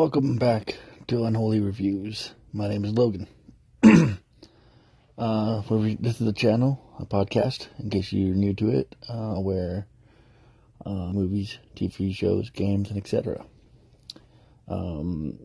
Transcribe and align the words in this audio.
Welcome 0.00 0.36
back 0.36 0.78
to 1.08 1.26
Unholy 1.26 1.60
Reviews. 1.60 2.32
My 2.54 2.68
name 2.68 2.86
is 2.86 2.92
Logan. 2.92 3.28
uh, 5.18 5.60
this 6.00 6.22
is 6.22 6.26
a 6.26 6.32
channel, 6.32 6.80
a 6.98 7.04
podcast, 7.04 7.66
in 7.78 7.90
case 7.90 8.10
you're 8.10 8.34
new 8.34 8.54
to 8.54 8.70
it, 8.70 8.96
uh, 9.10 9.34
where 9.34 9.86
uh, 10.86 11.12
movies, 11.12 11.58
TV 11.76 12.14
shows, 12.14 12.48
games, 12.48 12.88
and 12.88 12.96
etc. 12.96 13.44
Um, 14.68 15.38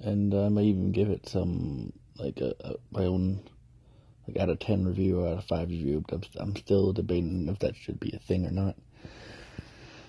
and 0.00 0.34
I 0.34 0.50
may 0.50 0.64
even 0.64 0.92
give 0.92 1.08
it 1.08 1.30
some, 1.30 1.94
like, 2.18 2.42
a, 2.42 2.52
a, 2.60 2.74
my 2.90 3.06
own, 3.06 3.40
like, 4.28 4.36
out 4.36 4.50
of 4.50 4.58
10 4.58 4.84
review 4.84 5.20
or 5.20 5.28
out 5.28 5.38
of 5.38 5.44
5 5.46 5.70
review. 5.70 6.04
I'm, 6.12 6.22
I'm 6.36 6.56
still 6.56 6.92
debating 6.92 7.48
if 7.48 7.58
that 7.60 7.74
should 7.74 7.98
be 7.98 8.12
a 8.14 8.18
thing 8.18 8.44
or 8.44 8.50
not. 8.50 8.76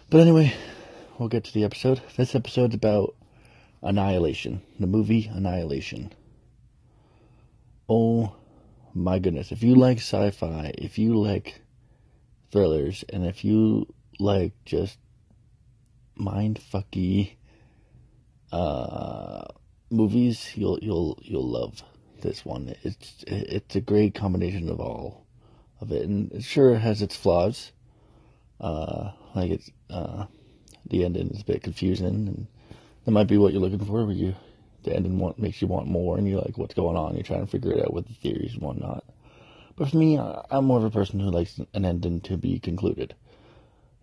But 0.09 0.19
anyway, 0.19 0.53
we'll 1.17 1.29
get 1.29 1.43
to 1.45 1.53
the 1.53 1.63
episode. 1.63 2.01
This 2.15 2.35
episode's 2.35 2.75
about 2.75 3.15
Annihilation, 3.81 4.61
the 4.79 4.87
movie 4.87 5.29
Annihilation. 5.31 6.13
Oh 7.89 8.35
my 8.93 9.19
goodness. 9.19 9.51
If 9.51 9.63
you 9.63 9.75
like 9.75 9.97
sci 9.97 10.31
fi, 10.31 10.73
if 10.77 10.97
you 10.97 11.15
like 11.15 11.61
thrillers, 12.51 13.03
and 13.09 13.25
if 13.25 13.43
you 13.43 13.87
like 14.19 14.53
just 14.65 14.97
mind 16.15 16.59
fucky 16.71 17.35
uh, 18.51 19.45
movies, 19.89 20.51
you'll 20.55 20.79
you'll 20.81 21.17
you'll 21.21 21.47
love 21.47 21.83
this 22.21 22.43
one. 22.43 22.75
It's 22.83 23.23
it's 23.27 23.75
a 23.75 23.81
great 23.81 24.15
combination 24.15 24.69
of 24.69 24.79
all 24.79 25.25
of 25.79 25.91
it, 25.91 26.03
and 26.03 26.31
it 26.31 26.43
sure 26.43 26.75
has 26.75 27.01
its 27.01 27.15
flaws. 27.15 27.71
Uh, 28.59 29.11
like 29.35 29.51
it's 29.51 29.69
uh, 29.89 30.25
the 30.89 31.05
ending 31.05 31.29
is 31.29 31.41
a 31.41 31.45
bit 31.45 31.63
confusing, 31.63 32.07
and 32.07 32.47
that 33.05 33.11
might 33.11 33.27
be 33.27 33.37
what 33.37 33.53
you're 33.53 33.61
looking 33.61 33.85
for, 33.85 34.05
where 34.05 34.11
you 34.11 34.35
the 34.83 34.95
ending 34.95 35.19
want, 35.19 35.39
makes 35.39 35.61
you 35.61 35.67
want 35.67 35.87
more, 35.87 36.17
and 36.17 36.27
you're 36.27 36.41
like, 36.41 36.57
what's 36.57 36.73
going 36.73 36.97
on? 36.97 37.13
You're 37.13 37.23
trying 37.23 37.45
to 37.45 37.51
figure 37.51 37.73
it 37.73 37.81
out 37.81 37.93
with 37.93 38.07
the 38.07 38.13
theories 38.13 38.53
and 38.53 38.61
whatnot. 38.61 39.03
But 39.75 39.89
for 39.89 39.97
me, 39.97 40.17
I'm 40.17 40.65
more 40.65 40.77
of 40.77 40.83
a 40.83 40.89
person 40.89 41.19
who 41.19 41.29
likes 41.29 41.59
an 41.73 41.85
ending 41.85 42.21
to 42.21 42.37
be 42.37 42.59
concluded. 42.59 43.15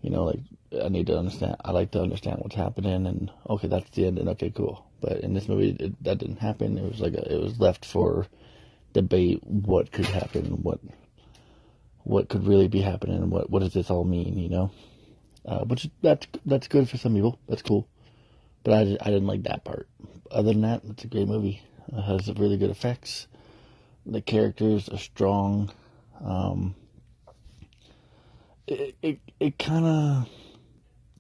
You 0.03 0.11
know, 0.11 0.25
like 0.25 0.41
I 0.85 0.89
need 0.89 1.07
to 1.07 1.19
understand. 1.19 1.57
I 1.65 1.73
like 1.73 1.91
to 1.93 2.03
understand 2.03 2.39
what's 2.41 2.55
happening, 2.55 3.07
and 3.07 3.31
okay, 3.49 3.69
that's 3.69 3.89
the 3.91 4.07
ending. 4.07 4.29
Okay, 4.29 4.51
cool. 4.51 4.85
But 5.01 5.19
in 5.21 5.35
this 5.35 5.49
movie, 5.49 5.77
it, 5.81 6.05
that 6.05 6.19
didn't 6.19 6.39
happen. 6.39 6.79
It 6.79 6.85
was 6.85 7.01
like 7.01 7.15
a, 7.15 7.33
it 7.33 7.41
was 7.41 7.59
left 7.59 7.85
for 7.85 8.27
debate. 8.93 9.43
What 9.45 9.91
could 9.91 10.07
happen? 10.07 10.63
What 10.63 10.81
what 12.05 12.29
could 12.29 12.47
really 12.47 12.69
be 12.69 12.83
happening? 12.83 13.31
What 13.31 13.49
what 13.49 13.61
does 13.61 13.73
this 13.73 13.91
all 13.91 14.05
mean? 14.05 14.39
You 14.39 14.51
know 14.51 14.71
uh, 15.47 15.65
which 15.65 15.89
that's 16.03 16.27
that's 16.47 16.69
good 16.69 16.89
for 16.89 16.97
some 16.97 17.15
people. 17.15 17.39
That's 17.49 17.63
cool, 17.63 17.89
but 18.63 18.75
I, 18.75 18.81
I 18.81 19.11
didn't 19.11 19.27
like 19.27 19.43
that 19.45 19.65
part. 19.65 19.89
Other 20.31 20.53
than 20.53 20.63
that, 20.63 20.83
it's 20.89 21.05
a 21.05 21.09
great 21.09 21.29
movie. 21.29 21.63
It 21.93 22.01
has 22.01 22.29
really 22.39 22.57
good 22.57 22.71
effects. 22.71 23.27
The 24.07 24.21
characters 24.21 24.89
are 24.89 24.99
strong. 24.99 25.71
Um, 26.25 26.75
it 28.67 28.97
it, 29.03 29.19
it 29.39 29.59
kind 29.59 29.85
of 29.85 30.29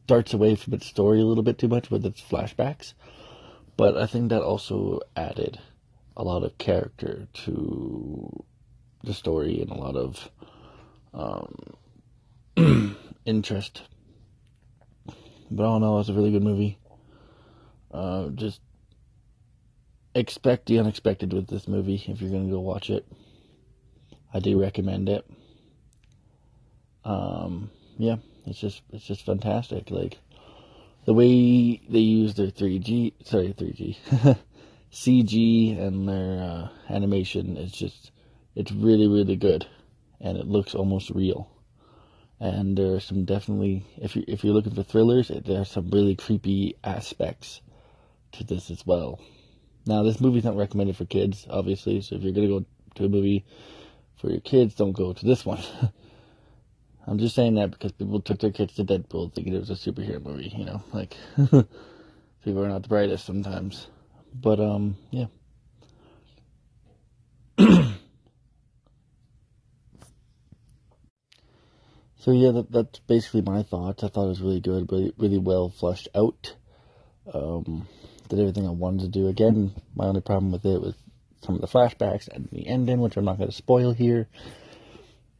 darts 0.06 0.34
away 0.34 0.54
from 0.54 0.74
its 0.74 0.86
story 0.86 1.20
a 1.20 1.24
little 1.24 1.44
bit 1.44 1.58
too 1.58 1.68
much 1.68 1.90
with 1.90 2.04
its 2.04 2.20
flashbacks, 2.20 2.94
but 3.76 3.96
I 3.96 4.06
think 4.06 4.30
that 4.30 4.42
also 4.42 5.00
added 5.16 5.58
a 6.16 6.22
lot 6.22 6.44
of 6.44 6.56
character 6.58 7.26
to 7.32 8.44
the 9.02 9.14
story 9.14 9.60
and 9.60 9.70
a 9.70 9.74
lot 9.74 9.96
of 9.96 10.30
um, 11.12 12.96
interest 13.24 13.82
but 15.54 15.64
all 15.64 15.76
in 15.76 15.84
all, 15.84 16.00
it's 16.00 16.08
a 16.08 16.14
really 16.14 16.32
good 16.32 16.42
movie. 16.42 16.78
Uh, 17.92 18.28
just 18.30 18.60
expect 20.14 20.66
the 20.66 20.78
unexpected 20.78 21.32
with 21.32 21.46
this 21.46 21.68
movie 21.68 22.02
if 22.08 22.20
you're 22.20 22.30
going 22.30 22.46
to 22.46 22.52
go 22.52 22.60
watch 22.60 22.90
it. 22.90 23.06
I 24.32 24.40
do 24.40 24.60
recommend 24.60 25.08
it. 25.08 25.24
Um, 27.04 27.70
yeah, 27.98 28.16
it's 28.46 28.58
just 28.58 28.82
it's 28.90 29.04
just 29.04 29.24
fantastic. 29.24 29.90
Like 29.90 30.18
the 31.04 31.14
way 31.14 31.80
they 31.88 32.00
use 32.00 32.34
their 32.34 32.48
3G, 32.48 33.12
sorry, 33.24 33.54
3G, 33.56 34.36
CG 34.92 35.78
and 35.80 36.08
their 36.08 36.42
uh, 36.42 36.68
animation 36.92 37.56
is 37.56 37.70
just 37.70 38.10
it's 38.56 38.72
really 38.72 39.06
really 39.06 39.36
good, 39.36 39.66
and 40.20 40.36
it 40.36 40.46
looks 40.46 40.74
almost 40.74 41.10
real 41.10 41.53
and 42.40 42.76
there 42.76 42.94
are 42.94 43.00
some 43.00 43.24
definitely 43.24 43.84
if 43.96 44.16
you 44.16 44.24
if 44.26 44.44
you're 44.44 44.54
looking 44.54 44.74
for 44.74 44.82
thrillers, 44.82 45.28
there 45.28 45.60
are 45.60 45.64
some 45.64 45.90
really 45.90 46.16
creepy 46.16 46.76
aspects 46.82 47.60
to 48.32 48.44
this 48.44 48.70
as 48.70 48.84
well. 48.86 49.20
Now, 49.86 50.02
this 50.02 50.20
movie's 50.20 50.44
not 50.44 50.56
recommended 50.56 50.96
for 50.96 51.04
kids, 51.04 51.46
obviously. 51.48 52.00
So 52.00 52.16
if 52.16 52.22
you're 52.22 52.32
gonna 52.32 52.48
go 52.48 52.64
to 52.96 53.04
a 53.04 53.08
movie 53.08 53.44
for 54.16 54.30
your 54.30 54.40
kids, 54.40 54.74
don't 54.74 54.92
go 54.92 55.12
to 55.12 55.26
this 55.26 55.44
one. 55.44 55.62
I'm 57.06 57.18
just 57.18 57.34
saying 57.34 57.54
that 57.56 57.70
because 57.70 57.92
people 57.92 58.20
took 58.20 58.40
their 58.40 58.50
kids 58.50 58.74
to 58.74 58.84
Deadpool 58.84 59.34
thinking 59.34 59.54
it 59.54 59.58
was 59.58 59.70
a 59.70 59.74
superhero 59.74 60.24
movie. 60.24 60.52
You 60.56 60.64
know, 60.64 60.82
like 60.92 61.16
people 62.44 62.64
are 62.64 62.68
not 62.68 62.82
the 62.82 62.88
brightest 62.88 63.26
sometimes. 63.26 63.88
But 64.34 64.58
um, 64.58 64.96
yeah. 65.10 65.26
So 72.24 72.32
yeah, 72.32 72.52
that, 72.52 72.72
that's 72.72 73.00
basically 73.00 73.42
my 73.42 73.62
thoughts. 73.62 74.02
I 74.02 74.08
thought 74.08 74.24
it 74.24 74.28
was 74.28 74.40
really 74.40 74.60
good, 74.60 74.90
really, 74.90 75.12
really 75.18 75.36
well 75.36 75.68
fleshed 75.68 76.08
out. 76.14 76.54
Um, 77.30 77.86
did 78.30 78.40
everything 78.40 78.66
I 78.66 78.70
wanted 78.70 79.00
to 79.00 79.08
do. 79.08 79.28
Again, 79.28 79.74
my 79.94 80.06
only 80.06 80.22
problem 80.22 80.50
with 80.50 80.64
it 80.64 80.80
was 80.80 80.94
some 81.42 81.56
of 81.56 81.60
the 81.60 81.66
flashbacks 81.66 82.26
and 82.28 82.48
the 82.50 82.66
ending, 82.66 83.00
which 83.00 83.18
I'm 83.18 83.26
not 83.26 83.36
going 83.36 83.50
to 83.50 83.54
spoil 83.54 83.92
here. 83.92 84.26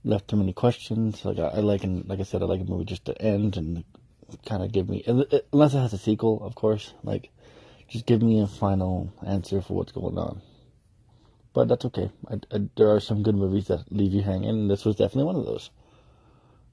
Left 0.04 0.28
too 0.28 0.36
many 0.36 0.52
questions. 0.52 1.24
Like 1.24 1.38
I, 1.38 1.56
I 1.56 1.60
like, 1.60 1.84
and 1.84 2.06
like 2.06 2.20
I 2.20 2.24
said, 2.24 2.42
I 2.42 2.44
like 2.44 2.60
a 2.60 2.64
movie 2.64 2.84
just 2.84 3.06
to 3.06 3.18
end 3.18 3.56
and 3.56 3.84
kind 4.44 4.62
of 4.62 4.70
give 4.70 4.86
me, 4.86 5.02
unless 5.06 5.72
it 5.72 5.78
has 5.78 5.94
a 5.94 5.98
sequel, 5.98 6.44
of 6.44 6.54
course. 6.54 6.92
Like, 7.02 7.30
just 7.88 8.04
give 8.04 8.20
me 8.20 8.42
a 8.42 8.46
final 8.46 9.10
answer 9.26 9.62
for 9.62 9.72
what's 9.72 9.92
going 9.92 10.18
on. 10.18 10.42
But 11.54 11.68
that's 11.68 11.86
okay. 11.86 12.10
I, 12.28 12.34
I, 12.54 12.68
there 12.76 12.90
are 12.90 13.00
some 13.00 13.22
good 13.22 13.36
movies 13.36 13.68
that 13.68 13.90
leave 13.90 14.12
you 14.12 14.20
hanging, 14.20 14.50
and 14.50 14.70
this 14.70 14.84
was 14.84 14.96
definitely 14.96 15.24
one 15.24 15.36
of 15.36 15.46
those. 15.46 15.70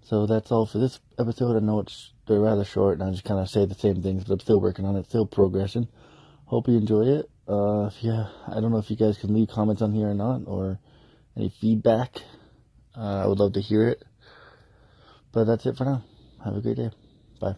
So 0.03 0.25
that's 0.25 0.51
all 0.51 0.65
for 0.65 0.77
this 0.77 0.99
episode. 1.17 1.55
I 1.55 1.59
know 1.59 1.79
it's 1.79 2.11
they're 2.27 2.39
rather 2.39 2.65
short, 2.65 2.99
and 2.99 3.07
I 3.07 3.11
just 3.11 3.23
kind 3.23 3.39
of 3.39 3.49
say 3.49 3.65
the 3.65 3.75
same 3.75 4.01
things, 4.01 4.23
but 4.23 4.33
I'm 4.33 4.39
still 4.39 4.59
working 4.59 4.85
on 4.85 4.95
it, 4.95 5.05
still 5.05 5.25
progressing. 5.25 5.87
Hope 6.45 6.67
you 6.67 6.77
enjoy 6.77 7.03
it. 7.03 7.29
Uh, 7.47 7.85
if 7.85 8.03
you, 8.03 8.11
I 8.11 8.59
don't 8.59 8.71
know 8.71 8.77
if 8.77 8.89
you 8.89 8.95
guys 8.95 9.17
can 9.17 9.33
leave 9.33 9.49
comments 9.49 9.81
on 9.81 9.93
here 9.93 10.09
or 10.09 10.13
not, 10.13 10.41
or 10.45 10.79
any 11.35 11.49
feedback. 11.49 12.21
Uh, 12.95 13.23
I 13.23 13.27
would 13.27 13.39
love 13.39 13.53
to 13.53 13.61
hear 13.61 13.87
it. 13.87 14.03
But 15.31 15.45
that's 15.45 15.65
it 15.65 15.77
for 15.77 15.85
now. 15.85 16.03
Have 16.43 16.55
a 16.55 16.61
great 16.61 16.77
day. 16.77 16.91
Bye. 17.39 17.55